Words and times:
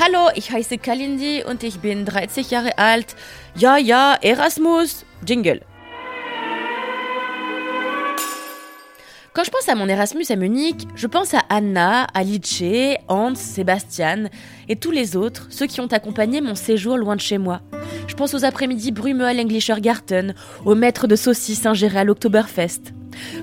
Hallo, 0.00 0.28
ich 0.34 0.50
heiße 0.50 0.78
Kalindi 0.78 1.44
und 1.44 1.62
ich 1.62 1.78
bin 1.78 2.04
30 2.04 2.50
Jahre 2.50 2.78
alt. 2.78 3.14
Ja, 3.54 3.76
ja, 3.76 4.18
Erasmus. 4.20 5.04
Jingle. 5.24 5.60
Quand 9.32 9.44
je 9.44 9.50
pense 9.50 9.68
à 9.68 9.76
mon 9.76 9.88
Erasmus 9.88 10.24
à 10.30 10.36
Munich, 10.36 10.86
je 10.96 11.06
pense 11.06 11.32
à 11.32 11.42
Anna, 11.48 12.08
Alice, 12.12 12.62
Hans, 13.08 13.36
Sébastien 13.36 14.30
et 14.68 14.76
tous 14.76 14.90
les 14.90 15.16
autres, 15.16 15.46
ceux 15.50 15.66
qui 15.66 15.80
ont 15.80 15.92
accompagné 15.92 16.40
mon 16.40 16.56
séjour 16.56 16.96
loin 16.96 17.14
de 17.14 17.20
chez 17.20 17.38
moi. 17.38 17.60
Je 18.08 18.14
pense 18.14 18.34
aux 18.34 18.44
après-midi 18.44 18.90
brumeux 18.90 19.26
à 19.26 19.32
l'Englischer 19.32 19.80
Garten, 19.80 20.34
aux 20.64 20.74
maîtres 20.74 21.06
de 21.06 21.16
saucisses 21.16 21.66
ingérés 21.66 22.00
à 22.00 22.04
l'Oktoberfest. 22.04 22.92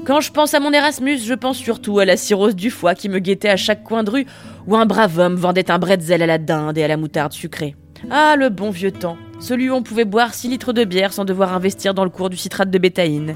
Quand 0.05 0.21
je 0.21 0.31
pense 0.31 0.53
à 0.53 0.59
mon 0.59 0.73
Erasmus, 0.73 1.19
je 1.19 1.33
pense 1.33 1.57
surtout 1.57 1.99
à 1.99 2.05
la 2.05 2.17
cirrhose 2.17 2.55
du 2.55 2.69
foie 2.69 2.95
qui 2.95 3.09
me 3.09 3.19
guettait 3.19 3.49
à 3.49 3.57
chaque 3.57 3.83
coin 3.83 4.03
de 4.03 4.09
rue, 4.09 4.25
où 4.67 4.75
un 4.75 4.85
brave 4.85 5.17
homme 5.19 5.35
vendait 5.35 5.71
un 5.71 5.79
bretzel 5.79 6.21
à 6.21 6.27
la 6.27 6.37
dinde 6.37 6.77
et 6.77 6.83
à 6.83 6.87
la 6.87 6.97
moutarde 6.97 7.33
sucrée. 7.33 7.75
Ah, 8.09 8.35
le 8.37 8.49
bon 8.49 8.71
vieux 8.71 8.91
temps, 8.91 9.17
celui 9.39 9.69
où 9.69 9.73
on 9.73 9.83
pouvait 9.83 10.05
boire 10.05 10.33
6 10.33 10.49
litres 10.49 10.73
de 10.73 10.83
bière 10.83 11.13
sans 11.13 11.25
devoir 11.25 11.53
investir 11.53 11.93
dans 11.93 12.03
le 12.03 12.09
cours 12.09 12.29
du 12.29 12.37
citrate 12.37 12.71
de 12.71 12.77
bétaïne. 12.79 13.35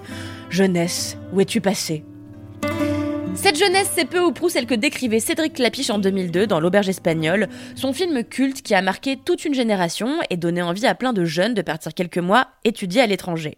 Jeunesse, 0.49 1.17
où 1.33 1.41
es-tu 1.41 1.61
passé? 1.61 2.03
Cette 3.35 3.57
jeunesse, 3.57 3.91
c'est 3.93 4.05
peu 4.05 4.21
ou 4.21 4.31
prou 4.31 4.49
celle 4.49 4.65
que 4.65 4.73
décrivait 4.75 5.19
Cédric 5.19 5.53
Clapiche 5.53 5.89
en 5.89 5.99
2002 5.99 6.47
dans 6.47 6.59
L'Auberge 6.59 6.89
espagnole, 6.89 7.49
son 7.75 7.91
film 7.91 8.23
culte 8.23 8.61
qui 8.61 8.73
a 8.73 8.81
marqué 8.81 9.17
toute 9.17 9.45
une 9.45 9.53
génération 9.53 10.19
et 10.29 10.37
donné 10.37 10.61
envie 10.61 10.87
à 10.87 10.95
plein 10.95 11.13
de 11.13 11.25
jeunes 11.25 11.53
de 11.53 11.61
partir 11.61 11.93
quelques 11.93 12.17
mois 12.17 12.47
étudier 12.63 13.01
à 13.01 13.07
l'étranger. 13.07 13.57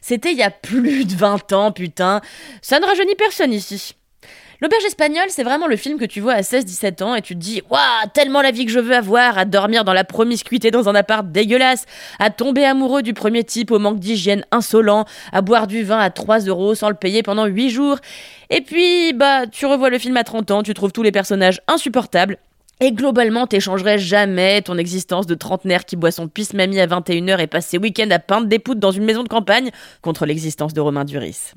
C'était 0.00 0.32
il 0.32 0.38
y 0.38 0.42
a 0.42 0.50
plus 0.50 1.04
de 1.04 1.14
20 1.14 1.52
ans, 1.52 1.72
putain. 1.72 2.20
Ça 2.62 2.80
ne 2.80 2.86
rajeunit 2.86 3.14
personne 3.16 3.52
ici. 3.52 3.97
L'auberge 4.60 4.84
espagnole, 4.86 5.26
c'est 5.28 5.44
vraiment 5.44 5.68
le 5.68 5.76
film 5.76 6.00
que 6.00 6.04
tu 6.04 6.20
vois 6.20 6.32
à 6.32 6.40
16-17 6.40 7.04
ans 7.04 7.14
et 7.14 7.22
tu 7.22 7.34
te 7.34 7.38
dis 7.38 7.62
Waouh, 7.70 8.08
tellement 8.12 8.42
la 8.42 8.50
vie 8.50 8.66
que 8.66 8.72
je 8.72 8.80
veux 8.80 8.96
avoir, 8.96 9.38
à 9.38 9.44
dormir 9.44 9.84
dans 9.84 9.92
la 9.92 10.02
promiscuité 10.02 10.72
dans 10.72 10.88
un 10.88 10.96
appart 10.96 11.24
dégueulasse, 11.30 11.84
à 12.18 12.30
tomber 12.30 12.64
amoureux 12.64 13.02
du 13.02 13.14
premier 13.14 13.44
type 13.44 13.70
au 13.70 13.78
manque 13.78 14.00
d'hygiène 14.00 14.44
insolent, 14.50 15.04
à 15.32 15.42
boire 15.42 15.68
du 15.68 15.84
vin 15.84 16.00
à 16.00 16.10
3 16.10 16.40
euros 16.40 16.74
sans 16.74 16.88
le 16.88 16.96
payer 16.96 17.22
pendant 17.22 17.46
8 17.46 17.70
jours. 17.70 17.98
Et 18.50 18.60
puis, 18.60 19.12
bah, 19.12 19.46
tu 19.46 19.64
revois 19.64 19.90
le 19.90 19.98
film 20.00 20.16
à 20.16 20.24
30 20.24 20.50
ans, 20.50 20.62
tu 20.64 20.74
trouves 20.74 20.90
tous 20.90 21.04
les 21.04 21.12
personnages 21.12 21.60
insupportables. 21.68 22.36
Et 22.80 22.90
globalement, 22.90 23.46
t'échangerais 23.46 23.98
jamais 23.98 24.62
ton 24.62 24.76
existence 24.76 25.26
de 25.26 25.36
trentenaire 25.36 25.84
qui 25.84 25.94
boit 25.94 26.10
son 26.10 26.26
pisse-mamie 26.26 26.80
à 26.80 26.88
21h 26.88 27.38
et 27.38 27.46
passe 27.46 27.66
ses 27.66 27.78
week-ends 27.78 28.10
à 28.10 28.18
peindre 28.18 28.48
des 28.48 28.58
poutres 28.58 28.80
dans 28.80 28.90
une 28.90 29.04
maison 29.04 29.22
de 29.22 29.28
campagne 29.28 29.70
contre 30.02 30.26
l'existence 30.26 30.74
de 30.74 30.80
Romain 30.80 31.04
Duris. 31.04 31.52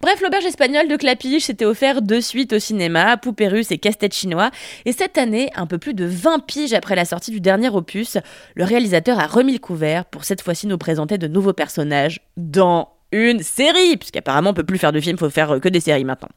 Bref, 0.00 0.20
l'auberge 0.20 0.44
espagnole 0.44 0.88
de 0.88 0.96
Clapiche 0.96 1.44
s'était 1.44 1.64
offert 1.64 2.02
deux 2.02 2.20
suites 2.20 2.52
au 2.52 2.58
cinéma, 2.58 3.16
Poupée 3.16 3.48
russe 3.48 3.70
et 3.70 3.78
Casse-tête 3.78 4.14
chinois. 4.14 4.50
Et 4.84 4.92
cette 4.92 5.18
année, 5.18 5.50
un 5.54 5.66
peu 5.66 5.78
plus 5.78 5.94
de 5.94 6.04
20 6.04 6.40
piges 6.40 6.74
après 6.74 6.96
la 6.96 7.04
sortie 7.04 7.30
du 7.30 7.40
dernier 7.40 7.68
opus, 7.68 8.18
le 8.54 8.64
réalisateur 8.64 9.18
a 9.18 9.26
remis 9.26 9.52
le 9.52 9.58
couvert 9.58 10.04
pour 10.04 10.24
cette 10.24 10.42
fois-ci 10.42 10.66
nous 10.66 10.78
présenter 10.78 11.18
de 11.18 11.28
nouveaux 11.28 11.52
personnages 11.52 12.20
dans 12.36 12.96
une 13.12 13.42
série, 13.42 13.96
puisqu'apparemment 13.96 14.50
on 14.50 14.54
peut 14.54 14.64
plus 14.64 14.78
faire 14.78 14.92
de 14.92 15.00
films, 15.00 15.16
faut 15.16 15.30
faire 15.30 15.60
que 15.60 15.68
des 15.68 15.80
séries 15.80 16.04
maintenant. 16.04 16.28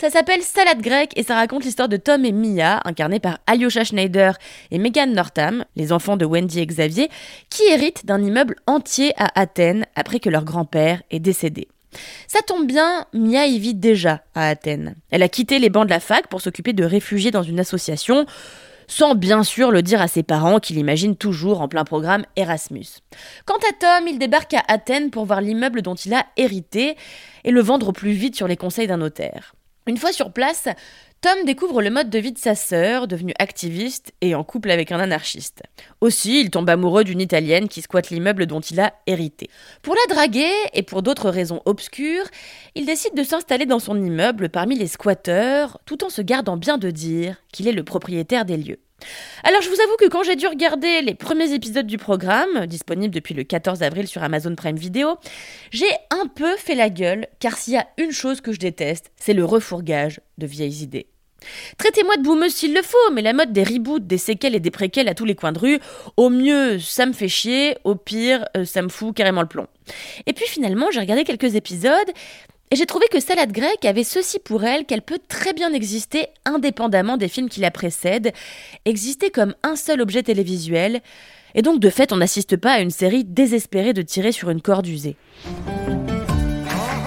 Ça 0.00 0.10
s'appelle 0.10 0.42
Salade 0.42 0.80
grecque 0.80 1.12
et 1.16 1.22
ça 1.22 1.34
raconte 1.34 1.64
l'histoire 1.64 1.88
de 1.88 1.96
Tom 1.96 2.24
et 2.24 2.32
Mia, 2.32 2.80
incarnés 2.84 3.20
par 3.20 3.38
Alyosha 3.46 3.84
Schneider 3.84 4.36
et 4.70 4.78
Megan 4.78 5.12
Northam, 5.12 5.64
les 5.76 5.92
enfants 5.92 6.16
de 6.16 6.24
Wendy 6.24 6.60
et 6.60 6.66
Xavier, 6.66 7.10
qui 7.50 7.64
héritent 7.70 8.06
d'un 8.06 8.22
immeuble 8.22 8.56
entier 8.66 9.12
à 9.16 9.38
Athènes 9.38 9.86
après 9.94 10.20
que 10.20 10.30
leur 10.30 10.44
grand-père 10.44 11.02
est 11.10 11.20
décédé. 11.20 11.68
Ça 12.28 12.40
tombe 12.42 12.66
bien, 12.66 13.06
Mia 13.12 13.46
y 13.46 13.58
vit 13.58 13.74
déjà 13.74 14.22
à 14.34 14.48
Athènes. 14.48 14.96
Elle 15.10 15.22
a 15.22 15.28
quitté 15.28 15.58
les 15.58 15.70
bancs 15.70 15.86
de 15.86 15.90
la 15.90 16.00
fac 16.00 16.28
pour 16.28 16.40
s'occuper 16.40 16.72
de 16.72 16.84
réfugiés 16.84 17.30
dans 17.30 17.42
une 17.42 17.60
association, 17.60 18.26
sans 18.86 19.14
bien 19.14 19.42
sûr 19.42 19.70
le 19.70 19.82
dire 19.82 20.00
à 20.00 20.08
ses 20.08 20.22
parents 20.22 20.60
qu'il 20.60 20.78
imagine 20.78 21.16
toujours 21.16 21.60
en 21.60 21.68
plein 21.68 21.84
programme 21.84 22.24
Erasmus. 22.36 22.86
Quant 23.44 23.56
à 23.56 23.72
Tom, 23.78 24.08
il 24.08 24.18
débarque 24.18 24.54
à 24.54 24.62
Athènes 24.68 25.10
pour 25.10 25.24
voir 25.24 25.40
l'immeuble 25.40 25.82
dont 25.82 25.94
il 25.94 26.14
a 26.14 26.24
hérité 26.36 26.96
et 27.44 27.50
le 27.50 27.60
vendre 27.60 27.88
au 27.88 27.92
plus 27.92 28.12
vite 28.12 28.36
sur 28.36 28.46
les 28.46 28.56
conseils 28.56 28.86
d'un 28.86 28.98
notaire. 28.98 29.55
Une 29.88 29.98
fois 29.98 30.12
sur 30.12 30.32
place, 30.32 30.66
Tom 31.20 31.44
découvre 31.44 31.80
le 31.80 31.90
mode 31.90 32.10
de 32.10 32.18
vie 32.18 32.32
de 32.32 32.38
sa 32.38 32.56
sœur, 32.56 33.06
devenue 33.06 33.34
activiste 33.38 34.12
et 34.20 34.34
en 34.34 34.42
couple 34.42 34.72
avec 34.72 34.90
un 34.90 34.98
anarchiste. 34.98 35.62
Aussi, 36.00 36.40
il 36.40 36.50
tombe 36.50 36.68
amoureux 36.68 37.04
d'une 37.04 37.20
Italienne 37.20 37.68
qui 37.68 37.82
squatte 37.82 38.10
l'immeuble 38.10 38.46
dont 38.46 38.58
il 38.60 38.80
a 38.80 38.94
hérité. 39.06 39.48
Pour 39.82 39.94
la 39.94 40.14
draguer, 40.14 40.52
et 40.74 40.82
pour 40.82 41.02
d'autres 41.02 41.30
raisons 41.30 41.62
obscures, 41.66 42.26
il 42.74 42.84
décide 42.84 43.14
de 43.14 43.22
s'installer 43.22 43.64
dans 43.64 43.78
son 43.78 43.96
immeuble 43.96 44.48
parmi 44.48 44.76
les 44.76 44.88
squatteurs, 44.88 45.78
tout 45.86 46.02
en 46.02 46.10
se 46.10 46.20
gardant 46.20 46.56
bien 46.56 46.78
de 46.78 46.90
dire 46.90 47.36
qu'il 47.52 47.68
est 47.68 47.72
le 47.72 47.84
propriétaire 47.84 48.44
des 48.44 48.56
lieux. 48.56 48.80
Alors 49.44 49.62
je 49.62 49.68
vous 49.68 49.80
avoue 49.80 49.96
que 49.98 50.08
quand 50.08 50.22
j'ai 50.22 50.36
dû 50.36 50.46
regarder 50.46 51.02
les 51.02 51.14
premiers 51.14 51.52
épisodes 51.52 51.86
du 51.86 51.98
programme, 51.98 52.66
disponible 52.66 53.14
depuis 53.14 53.34
le 53.34 53.44
14 53.44 53.82
avril 53.82 54.08
sur 54.08 54.22
Amazon 54.22 54.54
Prime 54.54 54.76
Video, 54.76 55.16
j'ai 55.70 55.86
un 56.10 56.26
peu 56.26 56.56
fait 56.56 56.74
la 56.74 56.90
gueule, 56.90 57.26
car 57.38 57.56
s'il 57.56 57.74
y 57.74 57.76
a 57.76 57.86
une 57.98 58.12
chose 58.12 58.40
que 58.40 58.52
je 58.52 58.58
déteste, 58.58 59.12
c'est 59.16 59.34
le 59.34 59.44
refourgage 59.44 60.20
de 60.38 60.46
vieilles 60.46 60.82
idées. 60.82 61.06
Traitez-moi 61.78 62.16
de 62.16 62.22
boumeuse 62.22 62.54
s'il 62.54 62.74
le 62.74 62.82
faut, 62.82 63.12
mais 63.12 63.22
la 63.22 63.32
mode 63.32 63.52
des 63.52 63.62
reboots, 63.62 64.06
des 64.06 64.18
séquelles 64.18 64.54
et 64.54 64.60
des 64.60 64.70
préquels 64.70 65.08
à 65.08 65.14
tous 65.14 65.24
les 65.24 65.34
coins 65.34 65.52
de 65.52 65.58
rue, 65.58 65.78
au 66.16 66.30
mieux 66.30 66.78
ça 66.80 67.06
me 67.06 67.12
fait 67.12 67.28
chier, 67.28 67.76
au 67.84 67.94
pire 67.94 68.46
euh, 68.56 68.64
ça 68.64 68.82
me 68.82 68.88
fout 68.88 69.14
carrément 69.14 69.42
le 69.42 69.48
plomb. 69.48 69.66
Et 70.26 70.32
puis 70.32 70.46
finalement 70.46 70.86
j'ai 70.90 71.00
regardé 71.00 71.24
quelques 71.24 71.54
épisodes 71.54 72.10
et 72.70 72.76
j'ai 72.76 72.86
trouvé 72.86 73.06
que 73.10 73.20
Salade 73.20 73.52
grecque 73.52 73.84
avait 73.84 74.04
ceci 74.04 74.38
pour 74.38 74.64
elle 74.64 74.84
qu'elle 74.84 75.02
peut 75.02 75.20
très 75.28 75.52
bien 75.52 75.72
exister 75.72 76.28
indépendamment 76.44 77.16
des 77.16 77.28
films 77.28 77.48
qui 77.48 77.60
la 77.60 77.70
précèdent, 77.70 78.32
exister 78.84 79.30
comme 79.30 79.54
un 79.62 79.76
seul 79.76 80.00
objet 80.00 80.22
télévisuel, 80.22 81.00
et 81.54 81.62
donc 81.62 81.80
de 81.80 81.90
fait 81.90 82.12
on 82.12 82.16
n'assiste 82.16 82.56
pas 82.56 82.72
à 82.72 82.80
une 82.80 82.90
série 82.90 83.24
désespérée 83.24 83.92
de 83.92 84.02
tirer 84.02 84.32
sur 84.32 84.50
une 84.50 84.60
corde 84.60 84.86
usée. 84.86 85.16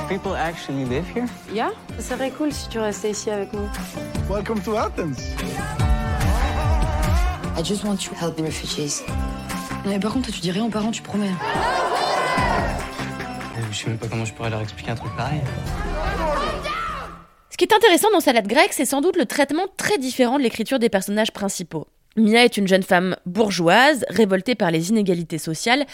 People 0.08 0.34
actually 0.36 0.86
live 0.86 1.06
here? 1.16 1.26
Yeah, 1.54 1.72
ça 2.00 2.16
serait 2.16 2.32
cool 2.32 2.52
si 2.52 2.68
tu 2.70 2.80
restais 2.80 3.12
ici 3.12 3.30
avec 3.30 3.54
nous. 3.54 3.70
Welcome 4.28 4.60
to 4.62 4.76
Athens. 4.76 5.36
I 7.56 7.64
just 7.64 7.84
want 7.84 7.98
to 7.98 8.16
help 8.16 8.36
the 8.36 8.42
refugees. 8.42 9.04
Mais 9.86 10.00
par 10.00 10.14
contre, 10.14 10.32
tu 10.32 10.40
dis 10.40 10.50
rien 10.50 10.66
aux 10.66 10.70
parents, 10.70 10.92
tu 10.92 11.02
promets. 11.02 11.30
Je 13.72 13.78
sais 13.78 13.88
même 13.88 13.98
pas 13.98 14.08
comment 14.08 14.26
je 14.26 14.34
pourrais 14.34 14.50
leur 14.50 14.62
expliquer 14.62 14.92
un 14.92 14.96
truc 14.96 15.16
pareil. 15.16 15.42
Ce 17.50 17.58
qui 17.58 17.66
est 17.66 17.74
intéressant 17.74 18.10
dans 18.12 18.20
Salade 18.20 18.48
grecque, 18.48 18.74
c'est 18.74 18.86
sans 18.86 19.02
doute 19.02 19.18
le 19.18 19.26
traitement 19.26 19.66
très 19.78 19.98
différent 19.98 20.38
de 20.38 20.44
l'écriture 20.44 20.80
des 20.80 20.90
personnages 20.90 21.32
principaux. 21.32 21.88
Mia 22.16 22.44
est 22.44 22.58
une 22.58 22.68
jeune 22.68 22.84
femme 22.84 23.16
bourgeoise, 23.26 24.06
révoltée 24.10 24.56
par 24.56 24.72
les 24.72 24.90
inégalités 24.90 25.38
sociales, 25.38 25.86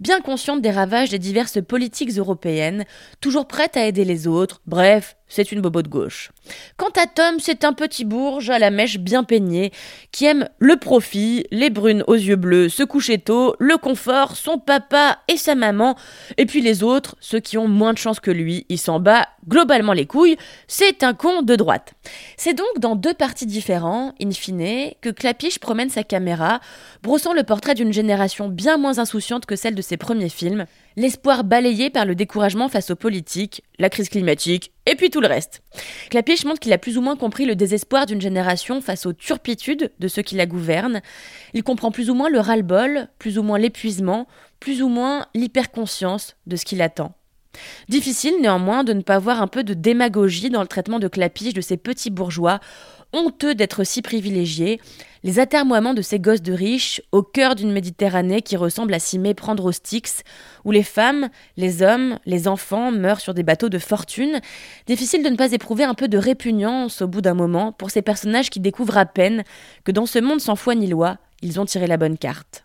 bien 0.00 0.20
consciente 0.20 0.60
des 0.60 0.70
ravages 0.70 1.10
des 1.10 1.18
diverses 1.18 1.62
politiques 1.62 2.18
européennes, 2.18 2.84
toujours 3.20 3.46
prête 3.46 3.76
à 3.76 3.86
aider 3.86 4.04
les 4.04 4.26
autres, 4.26 4.60
bref, 4.66 5.16
c'est 5.30 5.52
une 5.52 5.62
bobo 5.62 5.80
de 5.80 5.88
gauche. 5.88 6.30
Quant 6.76 6.90
à 7.00 7.06
Tom, 7.06 7.36
c'est 7.38 7.64
un 7.64 7.72
petit 7.72 8.04
bourge 8.04 8.50
à 8.50 8.58
la 8.58 8.70
mèche 8.70 8.98
bien 8.98 9.24
peignée, 9.24 9.72
qui 10.12 10.26
aime 10.26 10.50
le 10.58 10.76
profit, 10.76 11.46
les 11.50 11.70
brunes 11.70 12.04
aux 12.06 12.14
yeux 12.14 12.36
bleus, 12.36 12.68
se 12.68 12.82
coucher 12.82 13.18
tôt, 13.18 13.56
le 13.58 13.78
confort, 13.78 14.36
son 14.36 14.58
papa 14.58 15.20
et 15.28 15.38
sa 15.38 15.54
maman, 15.54 15.96
et 16.36 16.44
puis 16.44 16.60
les 16.60 16.82
autres, 16.82 17.16
ceux 17.20 17.40
qui 17.40 17.56
ont 17.56 17.68
moins 17.68 17.94
de 17.94 17.98
chance 17.98 18.20
que 18.20 18.30
lui, 18.30 18.66
il 18.68 18.78
s'en 18.78 19.00
bat 19.00 19.28
globalement 19.48 19.94
les 19.94 20.06
couilles, 20.06 20.36
c'est 20.66 21.02
un 21.02 21.14
con 21.14 21.42
de 21.42 21.56
droite. 21.56 21.94
C'est 22.36 22.54
donc 22.54 22.78
dans 22.78 22.96
deux 22.96 23.14
parties 23.14 23.46
différents, 23.46 24.14
in 24.20 24.32
fine, 24.32 24.92
que 25.00 25.08
Clapiche 25.08 25.58
promène 25.58 25.88
sa 25.88 26.02
caméra, 26.02 26.60
brossant 27.02 27.32
le 27.32 27.44
portrait 27.44 27.74
d'une 27.74 27.92
génération 27.92 28.48
bien 28.48 28.76
moins 28.76 28.98
insouciante 28.98 29.46
que 29.46 29.56
celle 29.56 29.74
de 29.74 29.82
ses 29.82 29.96
premiers 29.96 30.28
films, 30.28 30.66
l'espoir 31.00 31.44
balayé 31.44 31.88
par 31.88 32.04
le 32.04 32.14
découragement 32.14 32.68
face 32.68 32.90
aux 32.90 32.96
politiques, 32.96 33.62
la 33.78 33.88
crise 33.88 34.10
climatique, 34.10 34.70
et 34.84 34.96
puis 34.96 35.08
tout 35.08 35.22
le 35.22 35.28
reste. 35.28 35.62
Clapiche 36.10 36.44
montre 36.44 36.60
qu'il 36.60 36.74
a 36.74 36.78
plus 36.78 36.98
ou 36.98 37.00
moins 37.00 37.16
compris 37.16 37.46
le 37.46 37.56
désespoir 37.56 38.04
d'une 38.04 38.20
génération 38.20 38.82
face 38.82 39.06
aux 39.06 39.14
turpitudes 39.14 39.92
de 39.98 40.08
ceux 40.08 40.20
qui 40.20 40.34
la 40.34 40.44
gouvernent. 40.44 41.00
Il 41.54 41.62
comprend 41.62 41.90
plus 41.90 42.10
ou 42.10 42.14
moins 42.14 42.28
le 42.28 42.38
ras-le-bol, 42.38 43.08
plus 43.18 43.38
ou 43.38 43.42
moins 43.42 43.58
l'épuisement, 43.58 44.28
plus 44.60 44.82
ou 44.82 44.88
moins 44.88 45.24
l'hyperconscience 45.34 46.36
de 46.46 46.56
ce 46.56 46.66
qui 46.66 46.76
l'attend. 46.76 47.14
Difficile 47.88 48.34
néanmoins 48.40 48.84
de 48.84 48.92
ne 48.92 49.02
pas 49.02 49.18
voir 49.18 49.42
un 49.42 49.46
peu 49.46 49.64
de 49.64 49.74
démagogie 49.74 50.50
dans 50.50 50.62
le 50.62 50.68
traitement 50.68 50.98
de 50.98 51.08
clapiche 51.08 51.54
de 51.54 51.60
ces 51.60 51.76
petits 51.76 52.10
bourgeois, 52.10 52.60
honteux 53.12 53.54
d'être 53.54 53.84
si 53.84 54.02
privilégiés, 54.02 54.80
les 55.22 55.38
atermoiements 55.38 55.94
de 55.94 56.02
ces 56.02 56.18
gosses 56.18 56.42
de 56.42 56.52
riches 56.52 57.02
au 57.12 57.22
cœur 57.22 57.54
d'une 57.54 57.72
Méditerranée 57.72 58.40
qui 58.40 58.56
ressemble 58.56 58.94
à 58.94 58.98
s'y 58.98 59.18
méprendre 59.18 59.64
aux 59.64 59.72
Styx, 59.72 60.22
où 60.64 60.70
les 60.70 60.82
femmes, 60.82 61.28
les 61.56 61.82
hommes, 61.82 62.18
les 62.24 62.48
enfants 62.48 62.92
meurent 62.92 63.20
sur 63.20 63.34
des 63.34 63.42
bateaux 63.42 63.68
de 63.68 63.78
fortune. 63.78 64.40
Difficile 64.86 65.22
de 65.22 65.28
ne 65.28 65.36
pas 65.36 65.52
éprouver 65.52 65.84
un 65.84 65.94
peu 65.94 66.08
de 66.08 66.18
répugnance 66.18 67.02
au 67.02 67.08
bout 67.08 67.20
d'un 67.20 67.34
moment 67.34 67.72
pour 67.72 67.90
ces 67.90 68.02
personnages 68.02 68.50
qui 68.50 68.60
découvrent 68.60 68.98
à 68.98 69.06
peine 69.06 69.44
que 69.84 69.92
dans 69.92 70.06
ce 70.06 70.18
monde 70.18 70.40
sans 70.40 70.56
foi 70.56 70.74
ni 70.74 70.86
loi, 70.86 71.18
ils 71.42 71.60
ont 71.60 71.64
tiré 71.64 71.86
la 71.86 71.96
bonne 71.96 72.18
carte. 72.18 72.64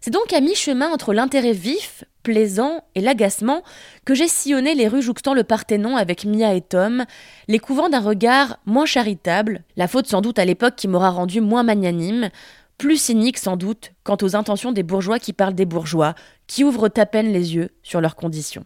C'est 0.00 0.10
donc 0.12 0.32
à 0.32 0.40
mi-chemin 0.40 0.88
entre 0.92 1.12
l'intérêt 1.12 1.52
vif, 1.52 2.04
plaisant 2.26 2.80
et 2.96 3.00
l'agacement 3.00 3.62
que 4.04 4.12
j'ai 4.12 4.26
sillonné 4.26 4.74
les 4.74 4.88
rues 4.88 5.00
jouxtant 5.00 5.32
le 5.32 5.44
Parthénon 5.44 5.96
avec 5.96 6.24
Mia 6.24 6.54
et 6.54 6.60
Tom, 6.60 7.04
les 7.46 7.60
couvant 7.60 7.88
d'un 7.88 8.00
regard 8.00 8.58
moins 8.66 8.84
charitable, 8.84 9.62
la 9.76 9.86
faute 9.86 10.08
sans 10.08 10.22
doute 10.22 10.40
à 10.40 10.44
l'époque 10.44 10.74
qui 10.74 10.88
m'aura 10.88 11.10
rendu 11.10 11.40
moins 11.40 11.62
magnanime, 11.62 12.30
plus 12.78 13.00
cynique 13.00 13.38
sans 13.38 13.56
doute 13.56 13.92
quant 14.02 14.16
aux 14.22 14.34
intentions 14.34 14.72
des 14.72 14.82
bourgeois 14.82 15.20
qui 15.20 15.32
parlent 15.32 15.54
des 15.54 15.66
bourgeois, 15.66 16.16
qui 16.48 16.64
ouvrent 16.64 16.90
à 16.96 17.06
peine 17.06 17.32
les 17.32 17.54
yeux 17.54 17.68
sur 17.84 18.00
leurs 18.00 18.16
conditions. 18.16 18.64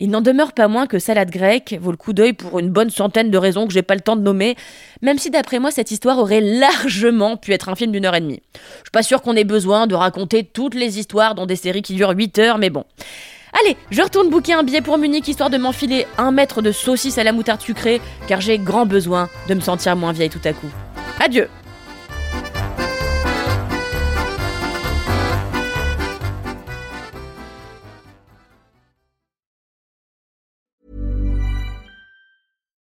Il 0.00 0.10
n'en 0.10 0.20
demeure 0.20 0.52
pas 0.52 0.68
moins 0.68 0.86
que 0.86 0.98
Salade 0.98 1.30
grecque 1.30 1.76
vaut 1.80 1.90
le 1.90 1.96
coup 1.96 2.12
d'œil 2.12 2.32
pour 2.32 2.58
une 2.58 2.70
bonne 2.70 2.90
centaine 2.90 3.30
de 3.30 3.38
raisons 3.38 3.66
que 3.66 3.72
j'ai 3.72 3.82
pas 3.82 3.94
le 3.94 4.00
temps 4.00 4.16
de 4.16 4.22
nommer, 4.22 4.56
même 5.02 5.18
si 5.18 5.30
d'après 5.30 5.58
moi 5.58 5.70
cette 5.70 5.90
histoire 5.90 6.18
aurait 6.18 6.40
largement 6.40 7.36
pu 7.36 7.52
être 7.52 7.68
un 7.68 7.74
film 7.74 7.92
d'une 7.92 8.04
heure 8.04 8.14
et 8.14 8.20
demie. 8.20 8.42
Je 8.54 8.84
suis 8.84 8.90
pas 8.92 9.02
sûr 9.02 9.22
qu'on 9.22 9.36
ait 9.36 9.44
besoin 9.44 9.86
de 9.86 9.94
raconter 9.94 10.44
toutes 10.44 10.74
les 10.74 10.98
histoires 10.98 11.34
dans 11.34 11.46
des 11.46 11.56
séries 11.56 11.82
qui 11.82 11.94
durent 11.94 12.14
8 12.16 12.38
heures, 12.38 12.58
mais 12.58 12.70
bon. 12.70 12.84
Allez, 13.62 13.76
je 13.90 14.00
retourne 14.00 14.30
bouquer 14.30 14.52
un 14.52 14.62
billet 14.62 14.80
pour 14.80 14.96
Munich 14.96 15.26
histoire 15.26 15.50
de 15.50 15.58
m'enfiler 15.58 16.06
un 16.18 16.30
mètre 16.30 16.62
de 16.62 16.70
saucisse 16.70 17.18
à 17.18 17.24
la 17.24 17.32
moutarde 17.32 17.60
sucrée, 17.60 18.00
car 18.28 18.40
j'ai 18.40 18.58
grand 18.58 18.86
besoin 18.86 19.28
de 19.48 19.54
me 19.54 19.60
sentir 19.60 19.96
moins 19.96 20.12
vieille 20.12 20.30
tout 20.30 20.40
à 20.44 20.52
coup. 20.52 20.70
Adieu 21.18 21.48